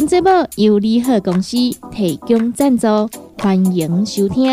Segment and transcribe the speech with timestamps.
[0.00, 1.56] 本节目由利好公司
[1.90, 2.86] 提供赞助，
[3.36, 4.48] 欢迎收听。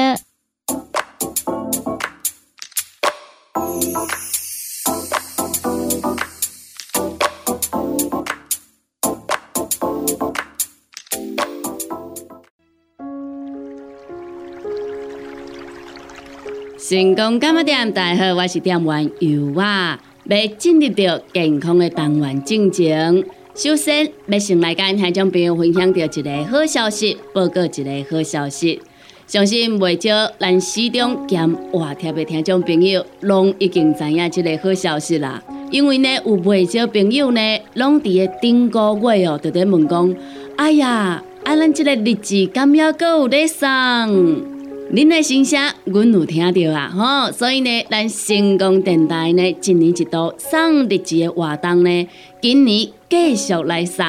[16.80, 23.24] 成功干么店，大家好，我是店员尤啊，要进入到健康的单元进程。
[23.55, 28.81] 首先，要先来跟听众朋友分享到一个好消息，报告一个好消息。
[29.27, 35.41] 相信未少咱市中兼话贴的听众朋友，拢已经知影这个好消息啦。
[35.71, 40.13] 因为呢，有未少朋友呢，拢伫个顶个月哦，就在问讲：
[40.57, 44.54] 哎呀，啊，咱这个日子敢要阁有咧送？
[44.93, 47.31] 恁的心声，阮有听到啊，吼！
[47.31, 52.07] 所以呢，咱成功电台呢，一年一度送日子的活动呢，
[52.39, 54.05] 今年继续来送，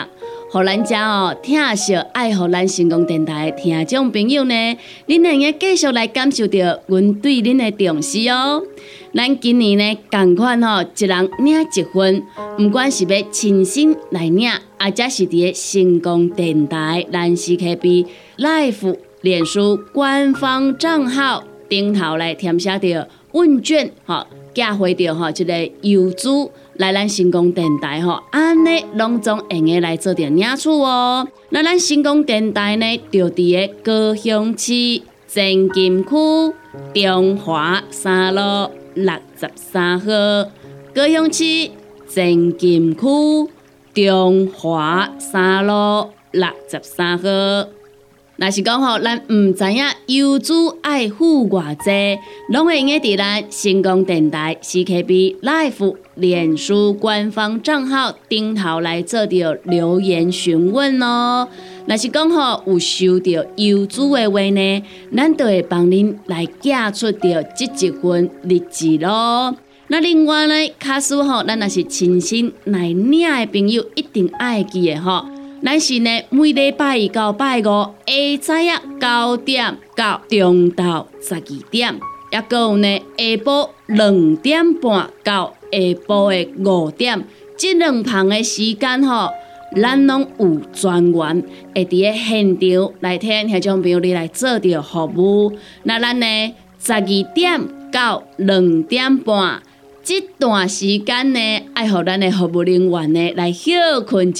[0.50, 4.54] 互咱遮哦，听惜爱护咱成功电台听众朋友呢，
[5.08, 8.62] 恁能够继续来感受到阮对恁的重视哦。
[9.14, 12.22] 咱今年呢，共款吼，一人领一份，
[12.60, 18.06] 毋管是要亲身来领，或者是伫个成功电台咱 CKB
[18.38, 18.96] Life。
[19.26, 24.24] 脸书官方账号顶头来填写着问卷，吼，
[24.54, 31.26] 寄回着吼一个邮资来咱成功电台吼，安尼拢总会用个来做着领取哦。
[31.48, 36.54] 那咱成功电台呢，就伫个高雄市前金区
[36.94, 40.06] 中华三路六十三号，
[40.94, 41.68] 高雄市
[42.06, 43.02] 前金区
[43.92, 47.26] 中华三路六十三号。
[48.36, 50.52] 若是讲吼，咱毋知影邮资
[50.82, 52.20] 爱护偌济，
[52.50, 61.48] 拢会用个伫咱成功电台 CKB Life 脸书官方账号顶头来做着留言询问哦。
[61.86, 64.82] 若是讲吼有收到邮资的话呢，
[65.16, 69.56] 咱就会帮恁来寄出着即一份日志咯。
[69.88, 75.24] 那另外呢，卡数吼，咱若是亲身来领的朋友，一定爱记的吼。
[75.62, 81.98] 咱是呢，每礼拜一到拜五下早啊九点到中昼十二点，
[82.30, 87.24] 也有呢下晡两点半到下晡的五点，
[87.56, 89.30] 这两旁的时间吼，
[89.80, 95.52] 咱拢有专员会伫个现场来听听众朋友你来做着服务。
[95.84, 97.00] 那咱呢十二
[97.34, 99.62] 点到两点半。
[100.06, 101.40] 这段时间呢，
[101.74, 103.72] 爱互咱的服务人员呢来休
[104.06, 104.32] 困一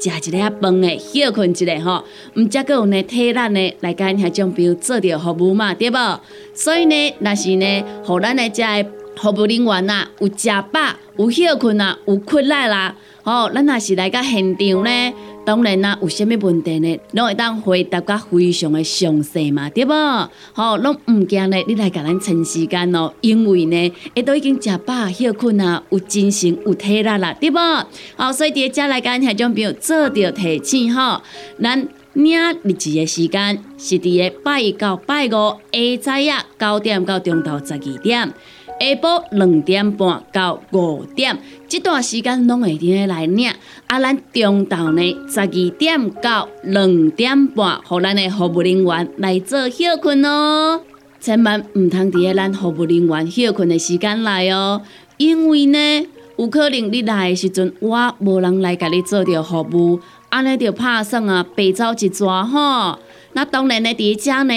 [0.00, 2.02] 下，食一下饭的休困一下吼，
[2.34, 6.20] 毋则阁有呢替咱呢来甲遐种朋友做着服务嘛，对无？
[6.52, 8.84] 所以呢，若是呢，互咱的遮的
[9.14, 10.80] 服务人员啊，有食饱，
[11.16, 15.12] 有休困啊，有困力啦，吼，咱若是来到现场呢。
[15.44, 17.00] 当然啦，有啥物问题呢？
[17.12, 19.92] 拢会当回答甲非常的详细嘛，对无？
[20.52, 27.58] 吼，拢毋惊呢，你来甲咱趁时间哦，因为呢，下都已经食饱休困啊，有精神有体力啦，对无？
[28.16, 31.20] 好，所以伫遮来甲咱种朋友做着提醒吼，
[31.60, 38.32] 咱领日子的时间是伫个拜一到拜五下早啊九点到中昼十二点。
[38.80, 41.38] 下晡两点半到五点，
[41.68, 43.48] 这段时间拢会伫来领。
[43.86, 50.80] 啊，咱中昼呢十二点到两点半，互咱的服务人员来做休困哦。
[51.20, 54.82] 千万毋通伫个咱服务人员休困的时间来哦，
[55.18, 56.06] 因为呢，
[56.36, 60.00] 有可能你来的时阵，我无人来甲你做着服务，
[60.30, 62.98] 安尼就拍算啊，白走一抓吼。
[63.34, 64.54] 那当然呢，伫遮呢。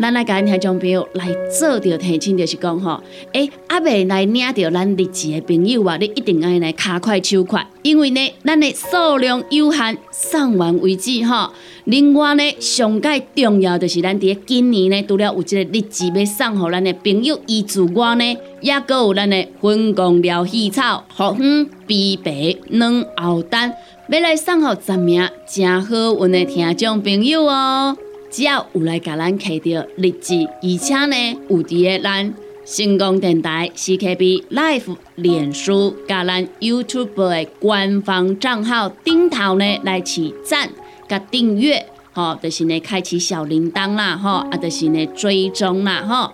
[0.00, 1.28] 咱来甲听众朋友来
[1.58, 3.02] 做着提醒，就是讲吼，
[3.32, 11.50] 诶，阿未来领着咱日子的朋友啊，你一定爱来卡快手快，因为呢，咱的数量有限，送完为止吼。
[11.84, 23.72] 另外呢，上界重要就是咱伫今年呢，除了有这个日子要送互咱的朋友以之外呢，也搁有咱的粉公疗细草、红粉、碧白两后单，
[24.08, 27.96] 要来送互十名真好运的听众朋友哦。
[28.30, 32.34] 只要有来甲咱摕到日志，而且呢有伫个咱
[32.64, 40.68] 成功电台 CKB Life 脸书甲咱 YouTube 的官方账号顶头呢来起赞
[41.08, 46.32] 甲订阅，吼，就是呢开启小铃铛啦，吼，啊，就是呢追踪啦，吼。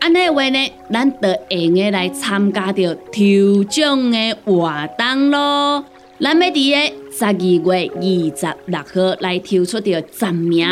[0.00, 5.84] 安尼话呢，咱就会用来参加着抽奖的活动咯。
[6.20, 10.66] 咱要伫个十二月二十六号来抽出着十名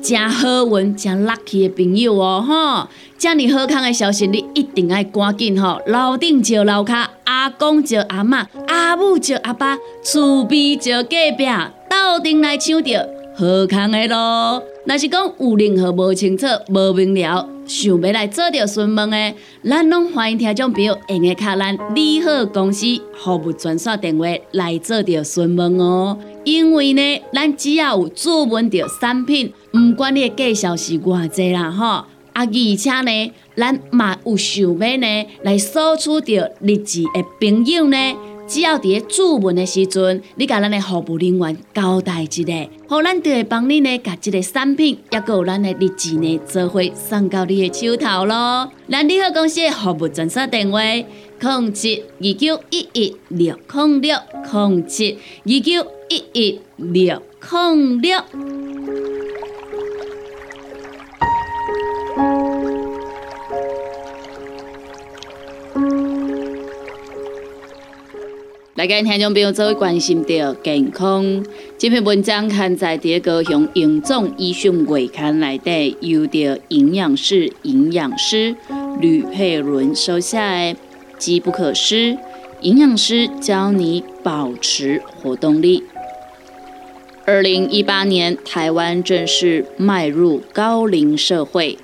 [0.00, 2.88] 真好运、真 lucky 的朋友哦，吼！
[3.18, 5.80] 遮尔好康的消息，你一定要赶紧吼！
[5.86, 11.44] 楼顶招楼卡，阿公招阿嬷，阿母招阿爸，厝边招隔壁，
[11.90, 14.62] 斗阵来抢着好康的咯。
[14.84, 26.18] 若是讲有任何无清楚、无明了，想要来做着询问的，咱拢欢迎听众朋友用个卡咱利好公司服务专线电话来做着询问哦。
[26.44, 37.98] 因为呢，咱只要有注文着产品，毋管你的介绍是偌济啦吼，啊而且呢，咱嘛有想要呢来索取着日志的朋友呢。
[38.48, 48.72] 只要伫咧注文的时阵，你甲咱的服务人员交代一下，好，咱就会帮你呢，甲这个产品，也有咱的日志呢，做伙送到你的手头咯。
[48.88, 54.16] 咱利好公司的服务专线电话：零七二九一一六零六
[54.50, 58.22] 零七二九一一六零六。
[68.78, 71.44] 来跟听众朋友做位关心到健康，
[71.76, 78.54] 这篇文章刊在第一个用营总医学月刊内底，由着营养师营养师
[79.00, 80.74] 吕佩伦收下的
[81.18, 82.12] 《机不可失》，
[82.60, 85.82] 营养师教你保持活动力。
[87.26, 91.76] 二零一八年，台湾正式迈入高龄社会，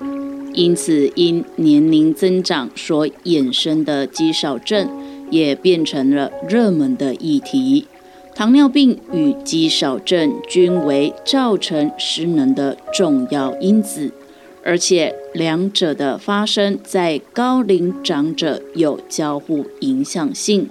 [0.53, 4.89] 因此因年龄增长所衍生的肌少症。
[5.29, 7.87] 也变成了热门的议题。
[8.33, 14.11] 糖尿病与肌少症均为造成失能的重要因子，
[14.63, 20.69] 而且两者的发生在高龄长者有交互影响性。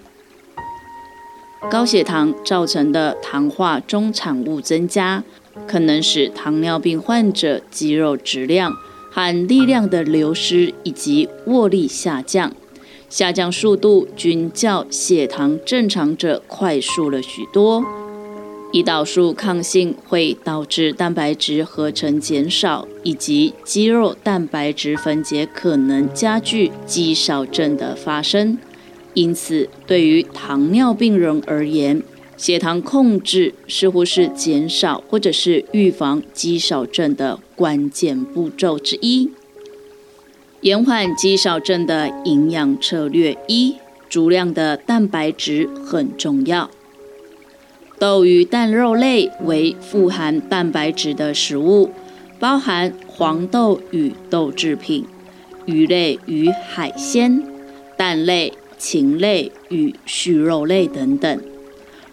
[1.70, 5.24] 高血糖造成的糖化中产物增加，
[5.66, 8.70] 可能使糖尿病患者肌肉质量
[9.10, 12.52] 和力量的流失以及握力下降。
[13.14, 17.80] 下降速度均较血糖正常者快速了许多。
[18.72, 28.58] 胰岛素抗性会导致蛋白质合成减少，以及肌肉蛋白质分解可能加剧肌少症的发生。
[29.12, 32.02] 因此，对于糖尿病人而言，
[32.36, 39.30] 血糖控制似乎是减少或者是预防肌少症的关键步骤之一。
[40.64, 43.74] 延缓肌少症的营养策略一：
[44.08, 46.70] 足量的蛋白质很重要。
[47.98, 51.90] 豆与蛋肉类为富含蛋白质的食物，
[52.40, 55.04] 包含黄豆与豆制品、
[55.66, 57.42] 鱼类与海鲜、
[57.98, 61.42] 蛋类、禽类与畜肉类等等。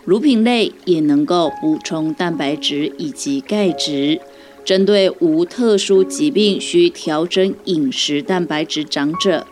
[0.03, 4.19] 乳品类也能够补充蛋白质以及钙质。
[4.63, 9.45] 针对无特殊疾病需调整饮食蛋白质长者，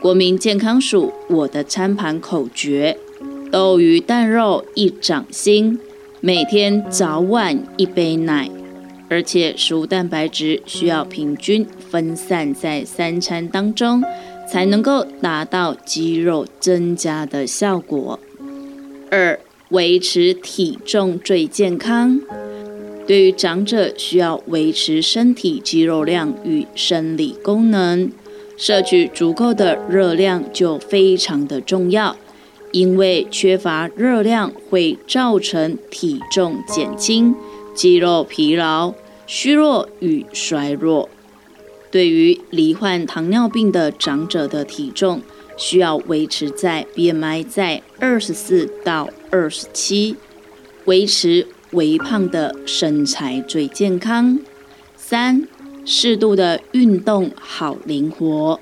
[0.00, 2.98] 国民健康署我的餐盘口诀：
[3.50, 5.78] 豆鱼蛋肉一掌心，
[6.20, 8.50] 每天早晚一杯奶，
[9.08, 14.04] 而且食物蛋白质需要平均分散在三餐当中，
[14.50, 18.20] 才能够达到肌肉增加的效果。
[19.10, 19.40] 二、
[19.70, 22.20] 维持体重最健康。
[23.10, 28.12] 对于长者，需要维持身体肌肉量与生理功能，
[28.56, 32.16] 摄取足够的热量就非常的重要。
[32.70, 37.34] 因为缺乏热量会造成体重减轻、
[37.74, 38.94] 肌肉疲劳、
[39.26, 41.08] 虚弱与衰弱。
[41.90, 45.20] 对于罹患糖尿病的长者的体重，
[45.56, 50.14] 需要维持在 BMI 在二十四到二十七，
[50.84, 51.48] 维持。
[51.72, 54.38] 微胖的身材最健康。
[54.96, 55.46] 三、
[55.84, 58.60] 适度的运动好灵活。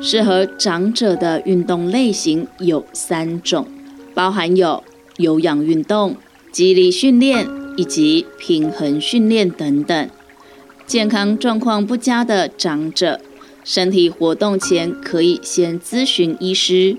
[0.00, 3.66] 适合长者的运动类型有三种，
[4.14, 4.82] 包含有
[5.16, 6.16] 有氧运动、
[6.50, 10.10] 肌力训练以及平衡训练等等。
[10.86, 13.20] 健康状况不佳的长者，
[13.64, 16.96] 身体活动前可以先咨询医师。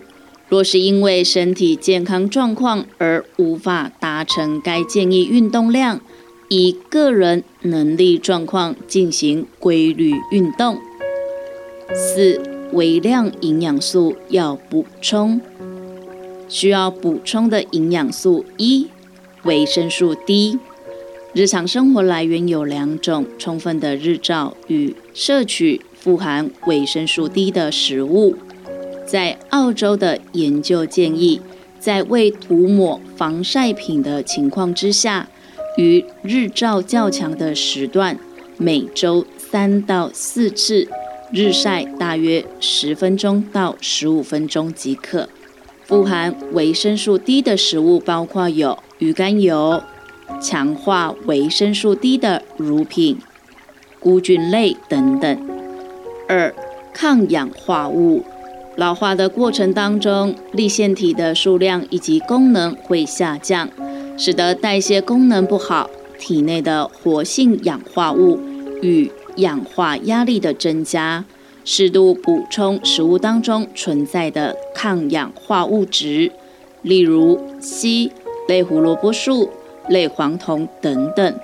[0.53, 5.99] 若是因为身体健康状况而无法达成该建议运动量，
[6.47, 10.77] 以个人能力状况进行规律运动。
[11.95, 12.39] 四、
[12.71, 15.41] 微量营养素要补充，
[16.47, 18.87] 需要补充的营养素一、
[19.45, 20.59] 维生素 D。
[21.33, 28.35] 日常生活来源有两种：充分的日照与摄取富含维生素 D 的食物。
[29.13, 31.39] 在澳洲的研究建议，
[31.79, 35.27] 在未涂抹防晒品的情况之下，
[35.77, 38.17] 于日照较强的时段，
[38.57, 40.87] 每周三到四次
[41.31, 45.29] 日晒，大约十分钟到十五分钟即可。
[45.83, 49.83] 富含维生素 D 的食物包括有鱼肝油、
[50.41, 53.19] 强化维生素 D 的乳品、
[53.99, 55.47] 菇菌类等等。
[56.27, 56.51] 二、
[56.91, 58.23] 抗氧化物。
[58.75, 63.69] 老化的过程当中，立腺体的数量以及功能会下降，
[64.17, 68.39] 使得代谢功能不好，体内的活性氧化物
[68.81, 71.23] 与氧化压力的增加。
[71.65, 76.31] 适度补充食物当中存在的抗氧化物质，
[76.81, 78.11] 例如硒、
[78.47, 79.49] 类胡萝卜素、
[79.87, 81.39] 类黄酮等等，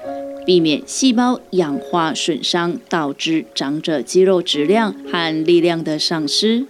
[0.45, 6.65] 避免细胞氧化损伤，导致长者肌肉质量和力量的丧失。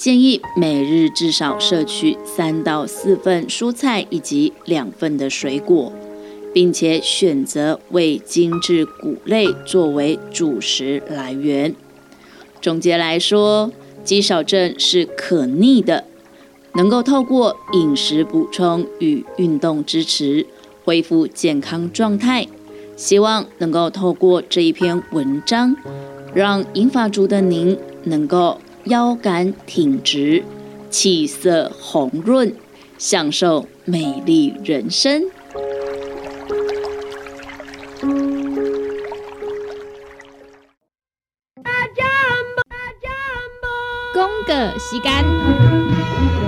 [0.00, 5.92] 建议每日至少摄取三到四份蔬菜以及两份的水果，
[6.54, 11.74] 并且选择为精致谷类作为主食来源。
[12.62, 13.70] 总结来说，
[14.02, 16.04] 肌少症是可逆的，
[16.72, 20.46] 能够透过饮食补充与运动支持
[20.82, 22.48] 恢复健康状态。
[22.96, 25.76] 希望能够透过这一篇文章，
[26.32, 28.58] 让银发族的您能够。
[28.84, 30.42] 腰杆挺直，
[30.88, 32.54] 气色红润，
[32.98, 35.22] 享受美丽人生。
[44.12, 46.39] 公个时间。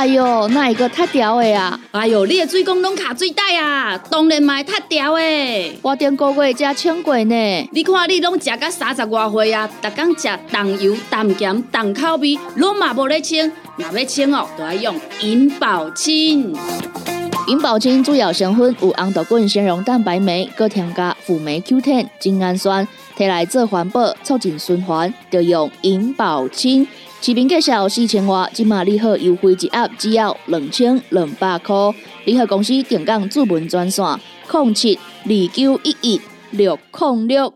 [0.00, 1.78] 哎哟，那一个太屌的呀！
[1.90, 5.78] 哎哟，你的水工拢卡水袋啊，当然嘛太屌的。
[5.82, 7.68] 我顶个月才称过呢。
[7.70, 13.52] 你看你拢食到三十外岁啊，逐天食重油、重咸、重口味，拢嘛无咧称。
[13.76, 16.56] 若要称哦，都要用银保清。
[17.46, 22.88] 银保清主要成分有红豆根、纤溶蛋白酶，搁添加辅酶 Q10、精氨酸，
[23.18, 26.88] 摕来做环保、促进循环，就用银保清。
[27.22, 31.74] 市面介绍四千瓦，今马礼盒优惠一盒只要两千两百块。
[32.24, 34.02] 联合公司定岗主文专线：
[34.50, 36.20] 零七二九一一
[36.52, 37.52] 六零六。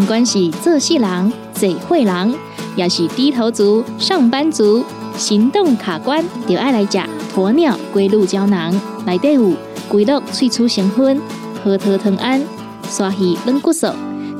[0.00, 2.34] 不管是做事人、嘴会人，
[2.74, 4.84] 也是低头族、上班族、
[5.16, 6.98] 行动卡关，就爱来食
[7.36, 8.74] 鸵鸟龟鹿胶囊。
[9.06, 9.52] 内底有
[9.88, 11.22] 龟鹿萃取成分，
[11.62, 12.44] 核桃藤胺、
[12.82, 13.86] 刷鱼软骨素，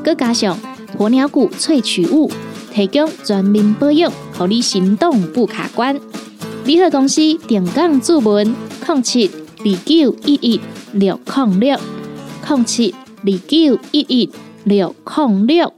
[0.03, 0.57] 佮加上。
[0.97, 2.31] 鸵鸟骨萃取物
[2.73, 5.99] 提供全面保养，让你行动不卡关。
[6.65, 8.55] 联合公司电杠注文：
[8.87, 10.61] 零七二九一一
[10.93, 11.79] 六零六
[12.47, 12.93] 零七
[13.23, 14.29] 二九一一
[14.65, 15.73] 六零六。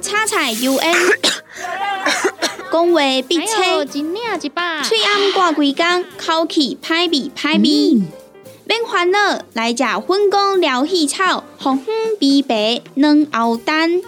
[0.00, 0.94] 叉彩 U N，
[2.70, 3.48] 讲话必清，
[3.88, 8.21] 嘴暗挂几工，口气歹味歹味。
[8.72, 14.00] 免烦恼，来食粉工疗气草，红粉碧白软喉丹，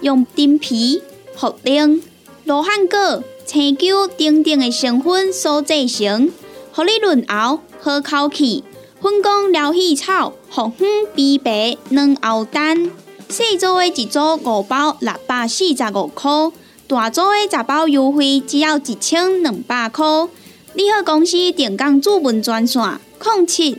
[0.00, 1.00] 用丁皮、
[1.38, 2.02] 茯苓、
[2.42, 6.32] 罗汉果、青椒等等的成分所制成，
[6.72, 8.64] 合你润喉好口气。
[9.00, 12.90] 粉工疗气草，红粉碧白软喉丹，
[13.28, 16.50] 细组的一组五包六百四十五块，
[16.88, 20.04] 大组的十包优惠只要一千两百块。
[20.74, 22.82] 你好，公司电工主文专线：
[23.22, 23.78] 零七。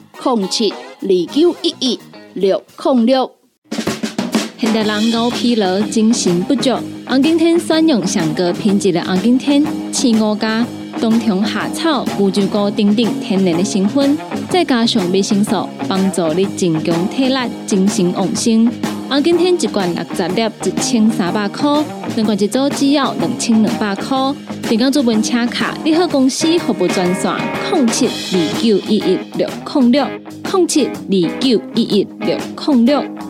[0.23, 1.99] 空七二九一一
[2.35, 3.31] 六空六。
[4.59, 6.69] 现代人熬疲劳、精神不足，
[7.07, 10.63] 红景天选用上个品质的红景天青五加
[10.99, 14.15] 冬虫夏草、乌鸡膏等等天然的成分，
[14.47, 17.35] 再加上维生素，帮助你增强体力、
[17.65, 18.71] 精神旺盛。
[19.11, 21.83] 红景天一罐六十粒，一千三百块；
[22.15, 24.17] 两罐一组只要两千两百块。
[24.69, 27.29] 点讲做门车卡，你好公司服务专线：
[27.73, 30.07] 零七二九一一六零六
[30.53, 33.20] 零七二九一一六零六。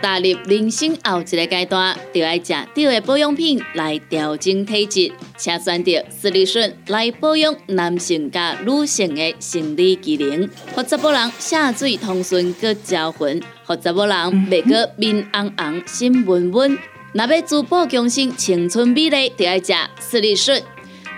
[0.00, 14.16] 踏入人生后一个阶段，就要食对的保养品来调整体质，请选择斯利顺来保养男性加女性的生理机能，或者某人下水通顺个招魂，或者某人
[14.48, 16.78] 袂个面红红心温温。
[17.12, 20.62] 若要珠宝强身、青春美丽，就要食斯利顺。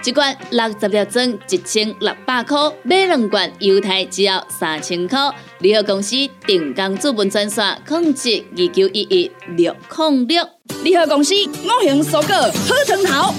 [0.03, 5.19] 一罐六十粒装，一千六百块；买两罐，犹太只要三千块。
[5.59, 6.17] 联合公司
[6.47, 10.49] 定岗资本专线：控制二九一一六零六。
[10.83, 13.35] 联合公司五行蔬果好汤头，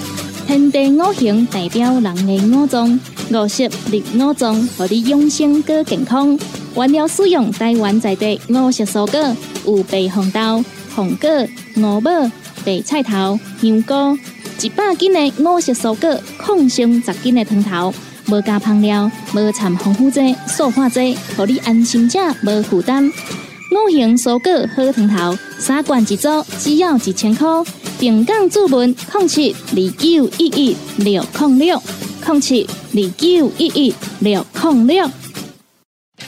[0.46, 3.00] 天地五行代表人的五脏，
[3.32, 6.38] 五色绿五脏，让你养生更健康。
[6.76, 10.64] 原料使用台湾在地五色蔬果，有白红豆、
[10.94, 11.28] 红果、
[11.76, 12.10] 五宝、
[12.64, 14.16] 白菜头、香菇。
[14.60, 16.08] 一百斤的五色蔬果，
[16.44, 17.94] 抗性十斤的汤头，
[18.26, 23.06] 无加香料，无掺防腐剂、塑化剂，让你安心吃，无负担。
[23.06, 27.46] 五行蔬果好汤头，三罐一组，只要一千块。
[27.98, 31.80] 平港注文控七二九一一六控六
[32.24, 35.08] 控七二九一一六控六。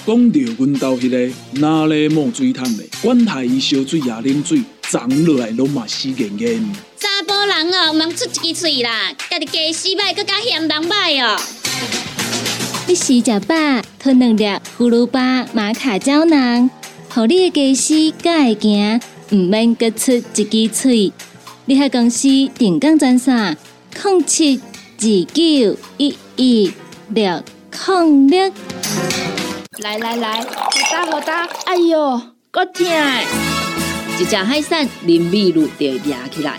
[0.07, 6.73] 讲到阮兜迄个哪里冒水桶的，管他伊烧水也啉水，长落来拢嘛死严严。
[7.05, 11.39] 查甫人哦，毋通出一支嘴啦，家己家洗歹，更加嫌人歹哦。
[12.89, 13.55] 你食食饱，
[13.99, 16.71] 吞两粒葫芦巴、马卡胶囊，
[17.11, 19.01] 互你的家洗才会行，
[19.33, 21.13] 毋免各出一支嘴。
[21.67, 23.55] 你喺公司定岗赚啥？
[24.01, 24.59] 空七
[24.99, 26.73] 二九一一
[27.11, 28.51] 六空六。
[29.81, 32.87] 来来来，好打好打，哎哟，够痛！
[34.19, 36.59] 一只海扇林密路就压起来，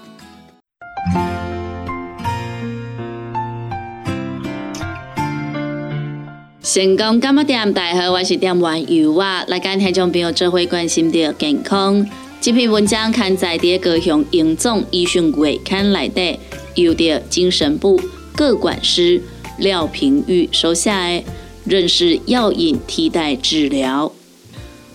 [6.73, 7.73] 成功干么店？
[7.73, 9.43] 大家好，我是店员尤啊。
[9.49, 12.09] 来跟听众朋友做会关心的健康。
[12.39, 16.39] 这篇文章刊载在高雄营总医讯会刊内底，
[16.75, 17.99] 由的精神部
[18.33, 19.21] 各管师
[19.57, 21.25] 廖平玉收下的
[21.65, 24.13] 认识药引替代治疗。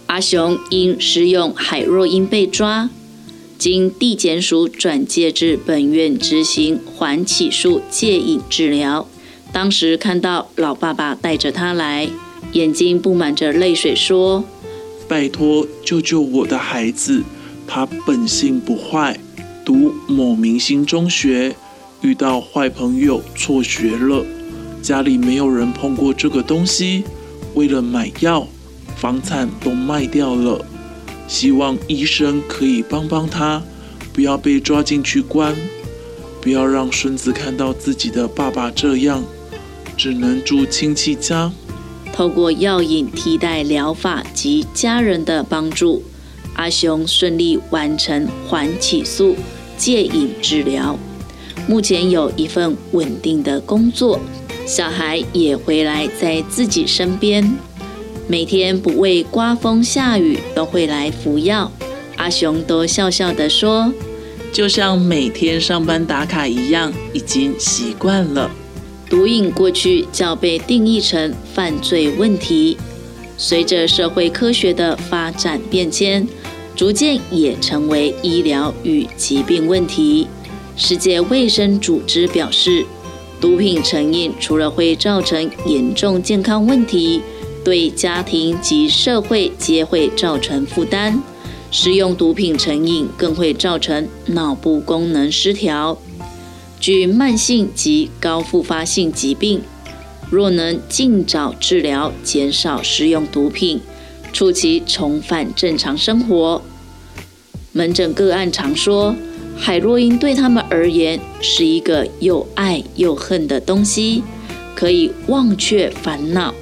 [0.06, 2.88] 阿雄因使用海洛因被抓，
[3.58, 9.06] 经地检署转介至本院执行缓起诉戒瘾治疗。
[9.56, 12.06] 当时看到老爸爸带着他来，
[12.52, 14.44] 眼睛布满着泪水，说
[15.08, 17.22] ：“拜托救救我的孩子，
[17.66, 19.18] 他本性不坏，
[19.64, 21.56] 读某明星中学，
[22.02, 24.26] 遇到坏朋友辍学了，
[24.82, 27.04] 家里没有人碰过这个东西，
[27.54, 28.46] 为了买药，
[28.94, 30.62] 房产都卖掉了，
[31.26, 33.62] 希望医生可以帮帮他，
[34.12, 35.56] 不要被抓进去关，
[36.42, 39.24] 不要让孙子看到自己的爸爸这样。”
[39.96, 41.50] 只能住亲戚家。
[42.12, 46.02] 透过药引替代疗法及家人的帮助，
[46.54, 49.36] 阿雄顺利完成缓起诉
[49.76, 50.98] 戒瘾治疗。
[51.68, 54.20] 目前有一份稳定的工作，
[54.66, 57.56] 小孩也回来在自己身边，
[58.28, 61.70] 每天不畏刮风下雨都会来服药。
[62.16, 63.92] 阿雄都笑笑的说
[64.50, 68.50] ：“就像每天上班打卡一样，已经习惯了。”
[69.08, 72.76] 毒瘾过去较被定义成犯罪问题，
[73.36, 76.26] 随着社会科学的发展变迁，
[76.74, 80.26] 逐渐也成为医疗与疾病问题。
[80.76, 82.84] 世界卫生组织表示，
[83.40, 87.22] 毒品成瘾除了会造成严重健康问题，
[87.64, 91.22] 对家庭及社会皆会造成负担。
[91.70, 95.98] 使用毒品成瘾更会造成脑部功能失调。
[96.78, 99.62] 具慢性及高复发性疾病，
[100.30, 103.80] 若能尽早治疗，减少使用毒品，
[104.32, 106.62] 促其重返正常生活。
[107.72, 109.14] 门诊个案常说，
[109.56, 114.22] 海洛因对他们而言是一个又爱又恨的东西，
[114.74, 116.54] 可以忘却烦恼，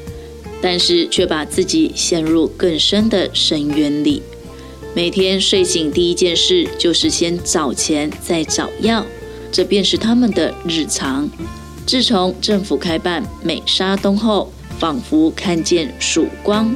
[0.60, 4.22] 但是却把自己陷入更深的深渊里。
[4.94, 9.04] 每天睡醒第一件事就是先找钱，再找药。
[9.54, 11.30] 这便是他们的日常。
[11.86, 16.74] 自从政府开办美沙东后，仿佛看见曙光。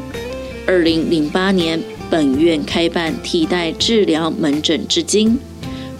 [0.64, 5.36] 二零零八年，本院开办替代治疗门诊，至今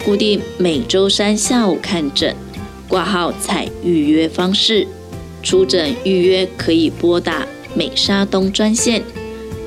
[0.05, 2.33] 固定每周三下午看诊。
[2.87, 4.87] 挂号采预约方式。
[5.43, 9.03] 出诊预约可以拨打美沙东专线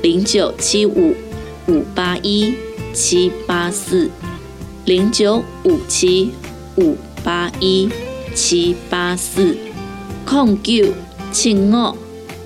[0.01, 1.13] 零九七五
[1.67, 2.55] 五八一
[2.91, 4.09] 七八四
[4.85, 6.31] 零九五七
[6.77, 7.89] 五八一
[8.35, 9.55] 七八四
[10.25, 10.87] 空九
[11.31, 11.97] 七五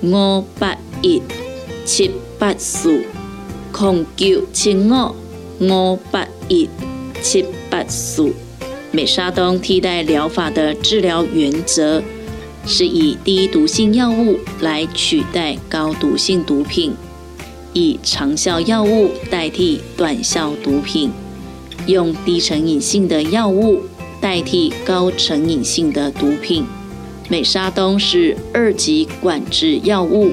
[0.02, 1.22] 五八一
[1.86, 3.04] 七八四
[3.72, 5.16] 空九七五
[5.60, 6.70] 五八一
[7.22, 8.34] 七八四。
[8.92, 12.04] 美沙酮替代疗法的治疗原则。
[12.70, 16.94] 是以低毒性药物来取代高毒性毒品，
[17.72, 21.10] 以长效药物代替短效毒品，
[21.86, 23.84] 用低成瘾性的药物
[24.20, 26.66] 代替高成瘾性的毒品。
[27.30, 30.32] 美沙东是二级管制药物，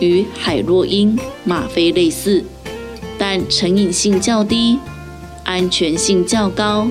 [0.00, 2.44] 与海洛因、吗啡类似，
[3.18, 4.78] 但成瘾性较低，
[5.44, 6.88] 安全性较高，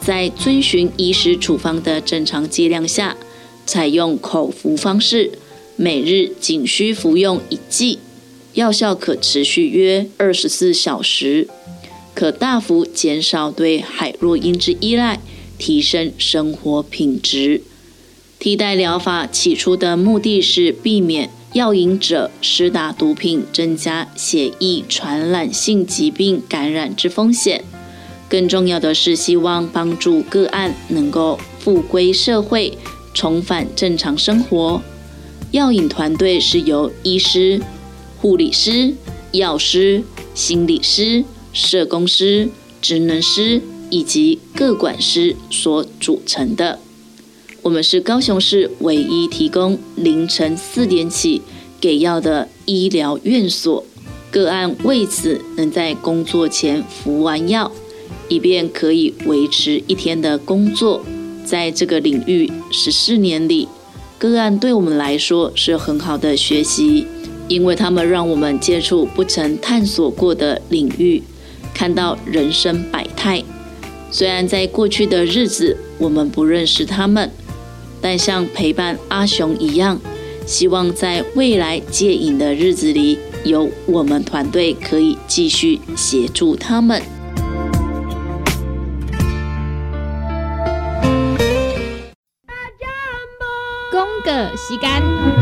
[0.00, 3.16] 在遵循医师处方的正常剂量下。
[3.66, 5.38] 采用口服方式，
[5.76, 7.98] 每日仅需服用一剂，
[8.52, 11.48] 药效可持续约二十四小时，
[12.14, 15.18] 可大幅减少对海洛因之依赖，
[15.64, 17.62] 提升生活品质。
[18.38, 27.64] 替代疗法起初的目的是避免药瘾者施打毒品，增加血液传染性疾病感染之风险。
[28.28, 32.76] 更重要的是，希望帮助个案能够复归社会。
[33.14, 34.82] 重返正常生活。
[35.52, 37.58] 药引团队是由医师、
[38.18, 38.92] 护理师、
[39.32, 40.02] 药师、
[40.34, 41.24] 心理师、
[41.54, 42.50] 社工师、
[42.82, 46.78] 职能师以及各管师所组成的。
[47.62, 51.40] 我们是高雄市唯一提供凌晨四点起
[51.80, 53.84] 给药的医疗院所。
[54.30, 57.70] 个案为此能在工作前服完药，
[58.28, 61.02] 以便可以维持一天的工作。
[61.44, 63.68] 在这个领域十四年里，
[64.18, 67.06] 个案对我们来说是很好的学习，
[67.48, 71.22] 因为他们让我们接触不曾探索过的领域，
[71.72, 73.44] 看到人生百态。
[74.14, 77.28] 虽然在过去的日子我们不认识他们，
[78.00, 80.00] 但像陪伴阿雄一样，
[80.46, 87.02] 希望在未来戒瘾的日子里，有我们团队可以继续协助他们。
[94.24, 95.33] 个时间。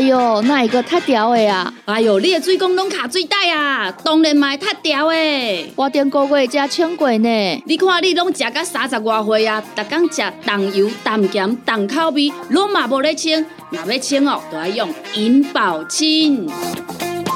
[0.00, 1.72] 哟，那一个太屌的啊！
[1.84, 5.72] 哎哟，你的水工拢卡水袋啊，当然嘛太屌的。
[5.76, 7.62] 我顶个月才称过呢。
[7.66, 13.44] 你看你拢食到三十外岁啊，逐天食重油、重咸、重口味，拢嘛无咧称。
[13.70, 16.48] 若要称哦，都要用银保清。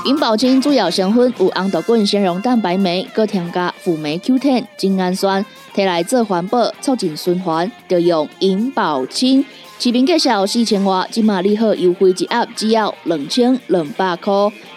[0.05, 9.45] 银保清主要成分有红豆根、纤溶蛋白酶，搁添加辅酶 Q10、精氨酸，摕来做环保、促进循环，就用银保清。
[9.79, 14.33] 市面介绍四千瓦，今马利好优惠一盒只要两千两百块。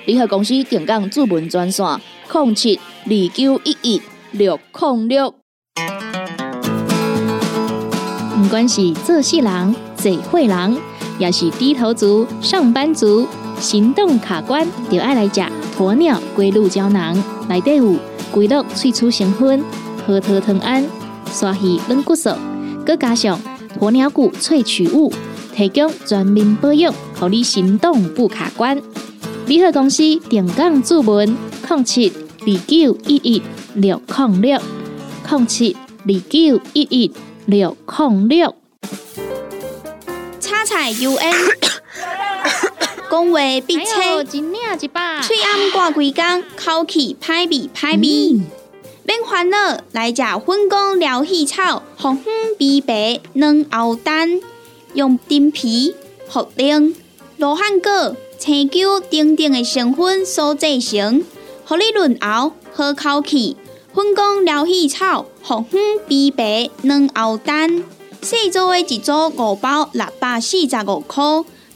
[0.06, 1.86] 利好公司定岗主文专线：
[2.34, 5.34] 零七二九一一六零六。
[8.36, 10.78] 不管是做事人、做会人，
[11.20, 13.28] 也是低头族、上班族。
[13.60, 15.42] 行动卡关，就爱来吃
[15.78, 17.16] 鸵鸟龟鹿胶囊，
[17.48, 17.96] 内底有
[18.32, 19.64] 龟鹿萃取成分，
[20.06, 20.86] 核桃藤胺、
[21.32, 22.30] 刷鱼软骨素，
[22.86, 23.40] 佮加上
[23.80, 25.14] 鸵鸟骨萃取物，
[25.56, 28.82] 提供全面保养，让你行动不卡关。
[29.46, 31.38] 联合公司定岗注文：
[31.70, 32.12] 零七
[32.42, 33.42] 二九一一
[33.76, 34.60] 六零六
[35.30, 37.12] 零七二九一一
[37.46, 38.56] 六零六。
[40.40, 41.34] 叉彩 UN。
[43.10, 48.42] 讲话必切，嘴暗挂几工，口气歹味歹味。
[49.08, 52.26] 免烦恼，来食粉工疗气草，红粉
[52.60, 54.42] 枇杷软藕丹，
[54.96, 55.96] 用丁皮、
[56.30, 56.94] 茯苓、
[57.38, 61.24] 罗汉果、青椒等等的成分所制成，
[61.64, 63.56] 合你润喉好口气。
[63.94, 67.82] 粉工疗气草，红粉枇杷软藕丹，
[68.22, 71.24] 细组的一组五包，六百四十五块。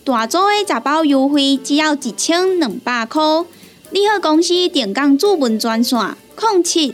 [0.04, 3.24] 大组的十包优惠只要一千两百块。
[3.92, 6.94] 你好，公司电工主文专线：零七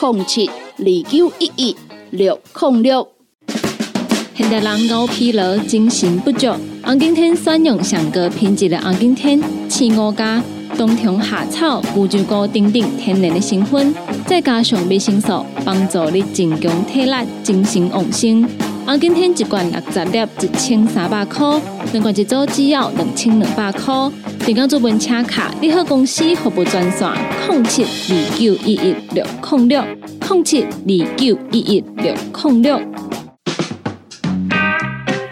[0.00, 1.76] 零七二九一一
[2.10, 3.08] 六零六。
[4.34, 6.48] 现代人熬疲劳、精神不足，
[6.82, 10.42] 红景天选用上个品质的红景天，青五加
[10.76, 13.94] 冬虫夏草、乌鸡膏等等天然的成分，
[14.26, 18.46] 再加上维生素，帮助你增强体力、精神旺盛。
[18.86, 21.58] 红景天一罐六十粒，一千三百块；
[21.92, 23.94] 两罐一组，只要两千两百块。
[24.44, 27.10] 订购做文车卡，你好公司服务专线：
[27.48, 29.82] 零七二九一一六零六
[30.28, 32.78] 零七二九一一六零六。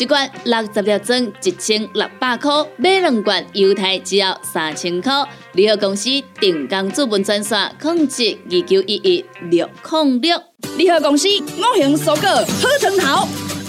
[0.00, 5.12] 一罐六十粒装，一千六百块；买两罐，犹太只要三千块。
[5.52, 6.08] 联合公司
[6.40, 10.42] 定岗资本专线：控制二九一一六零六。
[10.78, 13.28] 联合公司五行蔬果好成头，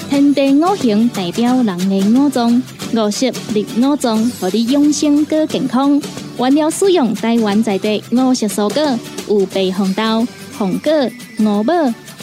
[0.09, 2.63] 天地五行代表人的五脏，
[2.95, 6.01] 五色绿五脏，让你养生更健康。
[6.37, 10.25] 原料使用台湾在地五色蔬果，有白红豆、
[10.57, 10.93] 红果、
[11.39, 11.73] 五宝、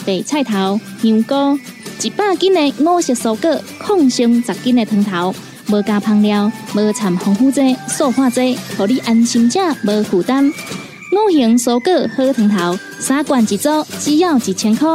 [0.03, 1.59] 白菜头、香菇。
[2.01, 5.35] 一百斤的五色蔬果，抗性十斤的汤头，
[5.67, 10.47] 无加香料，无掺防腐剂、塑化剂，让你安心吃，无负担。
[10.47, 14.87] 五行蔬果好汤头，三罐一组，只要一千块。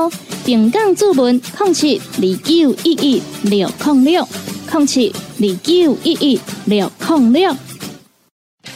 [0.47, 4.29] 平港注文：零七二九一一六零六
[4.73, 7.57] 零七二九一一六零六。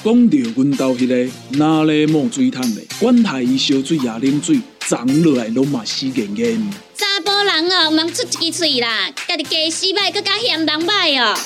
[0.04, 6.87] 讲到阮兜迄个哪里冒水桶的，管他伊烧水也啉水，长落来拢嘛死严严。
[7.18, 11.36] 查甫人哦，毋通出一支喙啦，家己加洗歹，更加嫌人歹哦。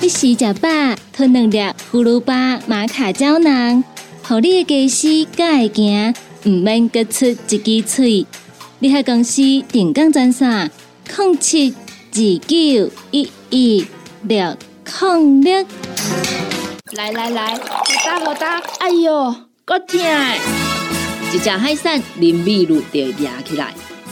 [0.00, 0.68] 你食食饱，
[1.12, 1.58] 吞两粒
[1.92, 3.84] 葫芦巴、马卡胶囊，
[4.24, 6.14] 互你的家丝才会行，
[6.46, 8.26] 毋免各出一支喙。
[8.80, 10.68] 你喺公司定岗赚啥？
[11.16, 11.72] 零七
[12.12, 13.86] 二九一一
[14.22, 14.56] 六
[15.00, 15.66] 零六。
[16.92, 17.60] 来来来，好
[18.04, 20.00] 打好打，哎哟，够痛！
[21.32, 23.72] 一只海扇淋米露就压起来，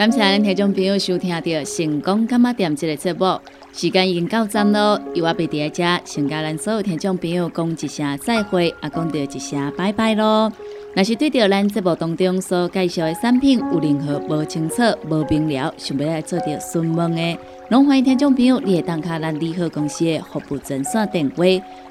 [0.00, 3.38] 感谢咱听众朋友收听到成功干妈店这个节目，
[3.70, 10.50] 时间已经到站咯，由我贝伫在遮，先甲咱所有听众朋友讲一声再会，也讲到一声拜拜咯。
[10.94, 21.44] 若是对着咱节目当中所介绍的产品有任何无清楚、无明了，想要来做着询问的，拢欢迎听众朋友你会打卡咱利好公司的服务专线电话，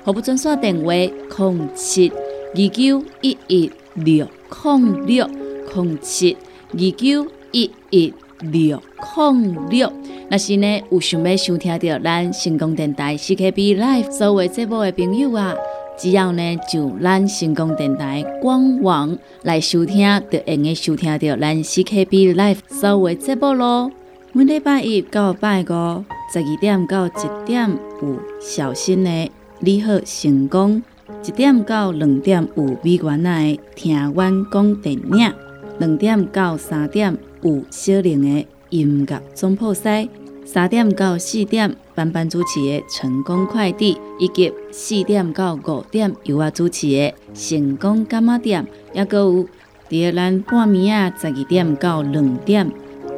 [0.04, 4.28] 服务专线电话：零七二九一一六
[4.64, 5.30] 零六
[5.76, 6.36] 零七
[6.72, 7.39] 二九。
[7.52, 8.82] 一一六
[9.18, 9.92] 零六，
[10.30, 15.54] 若是呢有想要收听到咱成功电台 CKB Life 所有节目的朋友啊，
[15.98, 23.92] 只要呢就咱成功电台官网来收听，就会用收听到咱 CKB Life 所有节目咯。
[24.32, 27.12] 每礼拜一到拜五十二点到一
[27.46, 27.70] 点
[28.02, 30.82] 有小新的你好成功，
[31.26, 35.34] 一点到两点有美元的听阮讲电影，
[35.80, 37.18] 两点到三点。
[37.42, 40.08] 有小玲的音乐总铺塞，
[40.46, 49.48] 三点到四点班班主持的成功快递，以及四点到五点由我主持的成功干妈店，也阁有
[49.88, 52.70] 第咱半暝啊十二点到两点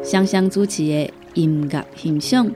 [0.04, 2.52] 双双主持的音乐欣赏，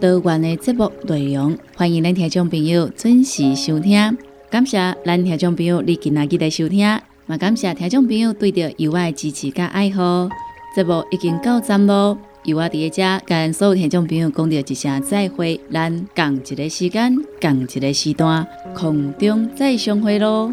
[0.00, 4.16] 多元的节目内容，欢迎咱听众朋友准时收听。
[4.50, 6.80] 感谢咱听众朋友你今仔日的收听，
[7.28, 10.28] 也感谢听众朋友对着有爱支持甲爱好。
[10.74, 20.50] 节目已经到站咯，由我伫遮跟所有听众朋友讲着一声再会，咱共一个时间，共一个时段，空中再相会咯。